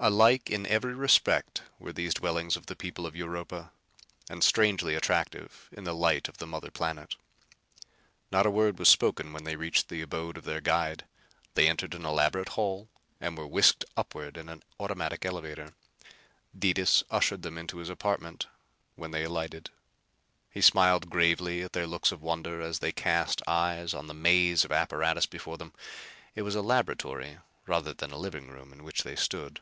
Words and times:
Alike 0.00 0.48
in 0.48 0.64
every 0.66 0.94
respect 0.94 1.62
were 1.80 1.92
these 1.92 2.14
dwellings 2.14 2.56
of 2.56 2.66
the 2.66 2.76
people 2.76 3.04
of 3.04 3.16
Europa, 3.16 3.72
and 4.30 4.44
strangely 4.44 4.94
attractive 4.94 5.68
in 5.72 5.82
the 5.82 5.92
light 5.92 6.28
of 6.28 6.38
the 6.38 6.46
mother 6.46 6.70
planet. 6.70 7.16
Not 8.30 8.46
a 8.46 8.50
word 8.50 8.78
was 8.78 8.88
spoken 8.88 9.32
when 9.32 9.42
they 9.42 9.56
reached 9.56 9.88
the 9.88 10.00
abode 10.00 10.36
of 10.36 10.44
their 10.44 10.60
guide. 10.60 11.04
They 11.54 11.66
entered 11.66 11.94
an 11.96 12.06
elaborate 12.06 12.50
hall 12.50 12.88
and 13.20 13.36
were 13.36 13.44
whisked 13.48 13.84
upward 13.96 14.36
in 14.36 14.48
an 14.48 14.62
automatic 14.78 15.24
elevator. 15.26 15.74
Detis 16.56 17.02
ushered 17.10 17.42
them 17.42 17.58
into 17.58 17.78
his 17.78 17.90
apartment 17.90 18.46
when 18.94 19.10
they 19.10 19.24
alighted. 19.24 19.68
He 20.48 20.60
smiled 20.60 21.10
gravely 21.10 21.60
at 21.64 21.72
their 21.72 21.88
looks 21.88 22.12
of 22.12 22.22
wonder 22.22 22.60
as 22.62 22.78
they 22.78 22.92
cast 22.92 23.42
eyes 23.48 23.94
on 23.94 24.06
the 24.06 24.14
maze 24.14 24.64
of 24.64 24.70
apparatus 24.70 25.26
before 25.26 25.58
them. 25.58 25.72
It 26.36 26.42
was 26.42 26.54
a 26.54 26.62
laboratory 26.62 27.38
rather 27.66 27.92
than 27.92 28.12
a 28.12 28.16
living 28.16 28.46
room 28.48 28.72
in 28.72 28.84
which 28.84 29.02
they 29.02 29.16
stood. 29.16 29.60